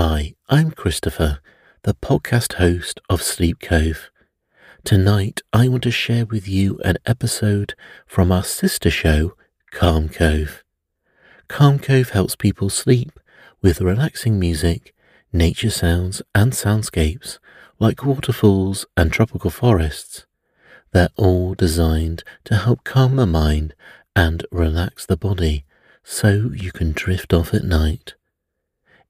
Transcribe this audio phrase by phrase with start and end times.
[0.00, 1.40] Hi, I'm Christopher,
[1.82, 4.12] the podcast host of Sleep Cove.
[4.84, 7.74] Tonight, I want to share with you an episode
[8.06, 9.34] from our sister show,
[9.72, 10.62] Calm Cove.
[11.48, 13.18] Calm Cove helps people sleep
[13.60, 14.94] with relaxing music,
[15.32, 17.40] nature sounds, and soundscapes
[17.80, 20.26] like waterfalls and tropical forests.
[20.92, 23.74] They're all designed to help calm the mind
[24.14, 25.64] and relax the body
[26.04, 28.14] so you can drift off at night.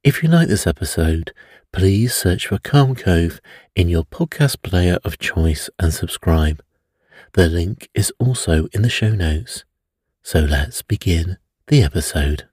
[0.05, 1.33] If you like this episode,
[1.73, 3.41] please search for Calm Cove
[3.75, 6.63] in your podcast player of choice and subscribe.
[7.33, 9.65] The link is also in the show notes.
[10.23, 12.49] So let's begin the episode.